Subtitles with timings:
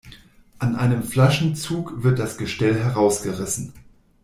[0.57, 3.71] An einem Flaschenzug wird das Gestell herausgerissen.